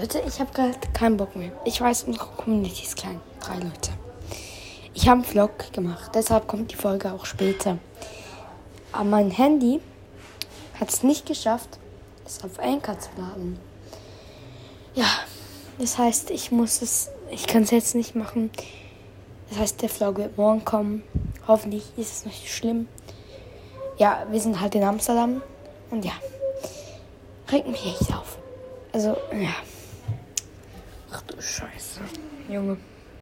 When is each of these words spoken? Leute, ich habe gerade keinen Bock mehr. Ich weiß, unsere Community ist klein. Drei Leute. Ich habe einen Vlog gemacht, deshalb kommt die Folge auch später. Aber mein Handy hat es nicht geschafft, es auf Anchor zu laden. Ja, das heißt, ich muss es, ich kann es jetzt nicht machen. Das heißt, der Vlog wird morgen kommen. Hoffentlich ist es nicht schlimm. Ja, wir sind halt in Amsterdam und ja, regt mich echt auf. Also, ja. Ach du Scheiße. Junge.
Leute, 0.00 0.22
ich 0.26 0.40
habe 0.40 0.50
gerade 0.54 0.78
keinen 0.94 1.18
Bock 1.18 1.36
mehr. 1.36 1.52
Ich 1.66 1.78
weiß, 1.78 2.04
unsere 2.04 2.24
Community 2.24 2.84
ist 2.84 2.96
klein. 2.96 3.20
Drei 3.38 3.56
Leute. 3.56 3.90
Ich 4.94 5.06
habe 5.06 5.16
einen 5.16 5.24
Vlog 5.24 5.74
gemacht, 5.74 6.12
deshalb 6.14 6.46
kommt 6.46 6.72
die 6.72 6.76
Folge 6.76 7.12
auch 7.12 7.26
später. 7.26 7.76
Aber 8.92 9.04
mein 9.04 9.30
Handy 9.30 9.78
hat 10.80 10.88
es 10.88 11.02
nicht 11.02 11.26
geschafft, 11.26 11.78
es 12.24 12.42
auf 12.42 12.58
Anchor 12.58 12.98
zu 12.98 13.10
laden. 13.18 13.58
Ja, 14.94 15.04
das 15.78 15.98
heißt, 15.98 16.30
ich 16.30 16.50
muss 16.50 16.80
es, 16.80 17.10
ich 17.30 17.46
kann 17.46 17.64
es 17.64 17.70
jetzt 17.70 17.94
nicht 17.94 18.14
machen. 18.14 18.50
Das 19.50 19.58
heißt, 19.58 19.82
der 19.82 19.90
Vlog 19.90 20.16
wird 20.16 20.38
morgen 20.38 20.64
kommen. 20.64 21.02
Hoffentlich 21.46 21.84
ist 21.98 22.12
es 22.12 22.24
nicht 22.24 22.50
schlimm. 22.50 22.88
Ja, 23.98 24.26
wir 24.30 24.40
sind 24.40 24.62
halt 24.62 24.74
in 24.74 24.82
Amsterdam 24.82 25.42
und 25.90 26.06
ja, 26.06 26.12
regt 27.52 27.68
mich 27.68 27.84
echt 27.84 28.14
auf. 28.14 28.38
Also, 28.94 29.10
ja. 29.32 29.52
Ach 31.12 31.22
du 31.22 31.40
Scheiße. 31.40 32.00
Junge. 32.48 32.76